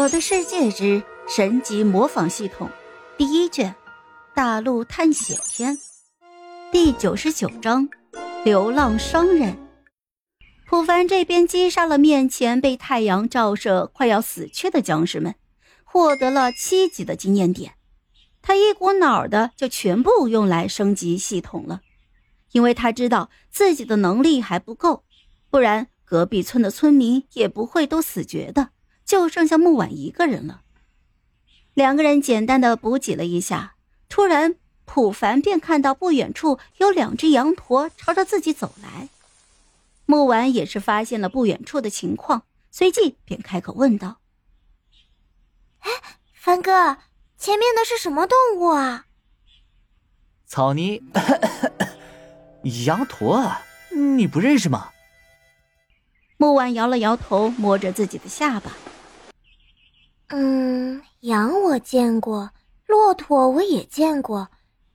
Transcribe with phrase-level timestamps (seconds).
[0.00, 2.70] 我的世界之神级模仿系统
[3.16, 3.74] 第一卷
[4.32, 5.76] 大陆探险篇
[6.70, 7.88] 第九十九章
[8.44, 9.58] 流浪商人。
[10.68, 15.34] 普凡这边击杀了面前被太阳照射快要死去的僵尸们，
[15.82, 17.72] 获得了七级的经验点。
[18.40, 21.80] 他一股脑的就全部用来升级系统了，
[22.52, 25.02] 因为他知道自己的能力还不够，
[25.50, 28.68] 不然隔壁村的村民也不会都死绝的。
[29.08, 30.60] 就剩下木婉一个人了。
[31.72, 33.74] 两个人简单的补给了一下，
[34.10, 39.08] 突然普凡便看到不远处有两只羊驼朝着自己走来。
[40.04, 44.18] 木婉也是发现了不远处的情况，随即便开口问道
[45.80, 45.90] ：“哎，
[46.34, 46.98] 凡哥，
[47.38, 49.06] 前面的是什么动物啊？”
[50.44, 51.02] 草泥，
[52.84, 53.56] 羊驼，
[53.90, 54.90] 你不认识吗？
[56.36, 58.72] 木婉摇了摇头，摸着自己的下巴。
[60.28, 62.50] 嗯，羊我见过，
[62.86, 64.48] 骆驼我也见过，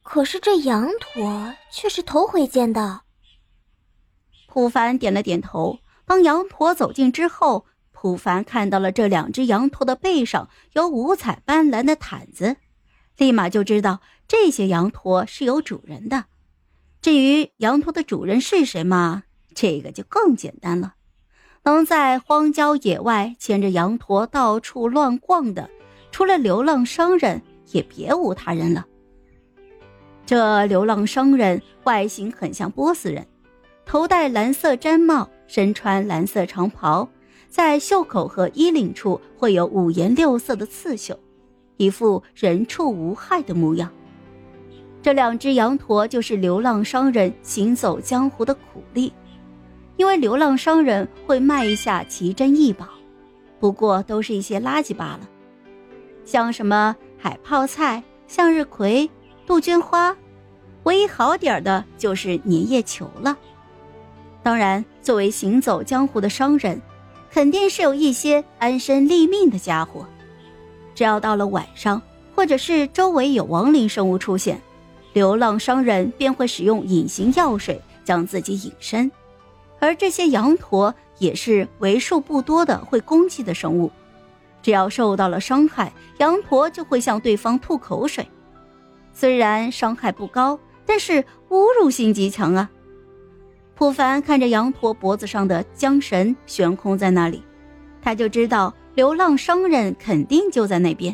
[0.03, 3.01] 可是这羊驼却是头回见到。
[4.47, 5.79] 普凡点了点头。
[6.05, 12.57] 当羊驼走近之后，普凡看到了这两只羊驼的背上有五彩斑斓的毯子，
[13.17, 16.25] 立马就知道这些羊驼是有主人的。
[17.01, 19.23] 至于羊驼的主人是谁嘛，
[19.55, 20.95] 这个就更简单了。
[21.65, 25.69] 能在荒郊野外牵着羊驼到处乱逛的，
[26.11, 28.85] 除了流浪商人，也别无他人了。
[30.25, 33.25] 这流浪商人外形很像波斯人，
[33.85, 37.07] 头戴蓝色毡帽，身穿蓝色长袍，
[37.47, 41.17] 在袖口和衣领处会有五颜六色的刺绣，
[41.77, 43.89] 一副人畜无害的模样。
[45.01, 49.13] 这两只羊驼就是流浪商人行走江湖的苦力。
[49.95, 52.87] 因为流浪商人会卖一下奇珍异宝，
[53.59, 55.19] 不过都是一些垃圾罢了，
[56.25, 59.09] 像什么海泡菜、向日葵、
[59.45, 60.15] 杜鹃花，
[60.83, 63.37] 唯一好点的就是粘液球了。
[64.41, 66.81] 当然，作为行走江湖的商人，
[67.31, 70.05] 肯定是有一些安身立命的家伙。
[70.95, 72.01] 只要到了晚上，
[72.35, 74.59] 或者是周围有亡灵生物出现，
[75.13, 79.09] 流浪商人便会使用隐形药水将自己隐身。
[79.83, 83.91] 而这些羊驼也是为数不多的会攻击的生物，
[84.61, 88.25] 只要受到了伤害，羊驼就会向对方吐口水。
[89.11, 92.71] 虽然伤害不高，但是侮辱性极强啊！
[93.75, 97.43] 普凡看着羊驼脖子上的缰绳悬空在那里，
[98.01, 101.13] 他就知道流浪商人肯定就在那边，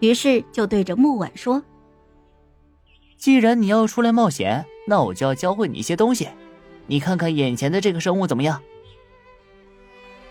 [0.00, 1.62] 于是就对着木婉说
[3.18, 6.26] ：“既然你要出来冒险，那我就要教会你一些东西。”
[6.92, 8.60] 你看看眼前的这个生物怎么样？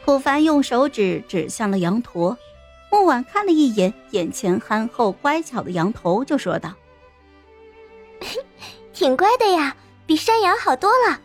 [0.05, 2.37] 普凡用手指指向了羊驼，
[2.91, 6.71] 木婉看了一眼眼前憨厚乖巧的羊头，就说道
[8.93, 11.19] ：“挺乖的呀，比山羊好多了。”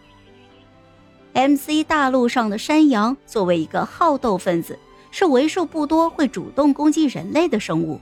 [1.36, 4.78] MC 大陆上的山羊作为一个好斗分子，
[5.10, 8.00] 是为数不多会主动攻击人类的生物。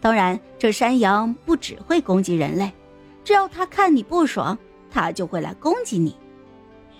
[0.00, 2.70] 当然，这山羊不只会攻击人类，
[3.24, 4.56] 只要它看你不爽，
[4.92, 6.14] 它就会来攻击你。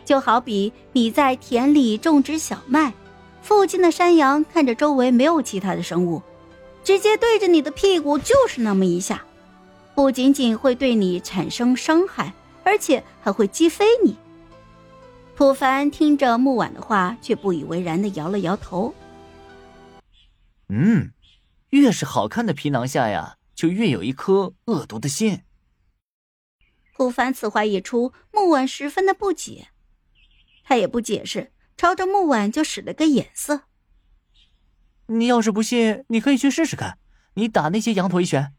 [0.06, 2.94] 就好比你在田里种植小麦，
[3.42, 6.22] 附近的山羊看着周围没有其他的生物，
[6.84, 9.24] 直接对着你的屁股就是那么一下，
[9.96, 14.16] 不仅仅会对你产生伤害，而且还会击飞你。
[15.34, 18.94] 普凡听着木婉的话，却不以为然的摇了摇头。
[20.68, 21.10] 嗯，
[21.70, 25.42] 越是好看的皮囊下呀，就越有一颗恶毒的心。
[26.96, 29.68] 普凡此话一出，木婉十分的不解。
[30.68, 33.62] 他也不解释，朝着木婉就使了个眼色。
[35.06, 36.98] 你要是不信，你可以去试试看。
[37.34, 38.52] 你打那些羊驼一拳。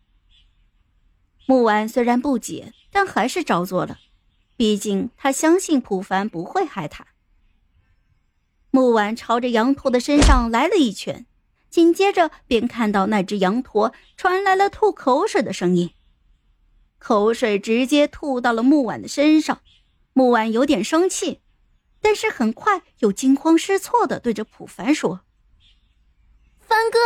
[1.45, 3.99] 木婉虽然不解，但还是照做了。
[4.55, 7.07] 毕竟他相信普凡不会害他。
[8.71, 11.25] 木婉朝着羊驼的身上来了一拳，
[11.69, 15.91] 紧接着便看到那只羊驼传来了吐口水的声音，
[16.99, 19.59] 口水直接吐到了木婉的身上。
[20.13, 21.41] 木婉有点生气。
[22.01, 25.19] 但是很快又惊慌失措的对着普凡说
[26.67, 26.99] ：“凡哥，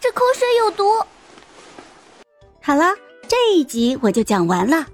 [0.00, 1.04] 这口水有毒。”
[2.62, 2.94] 好了，
[3.28, 4.86] 这一集我就讲完了，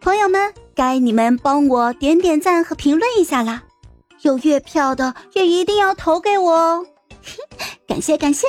[0.00, 3.64] 朋友们，该你们帮我点点赞和评论一下啦！
[4.22, 6.86] 有月票的也一定要投给我哦，
[7.86, 8.46] 感 谢感谢。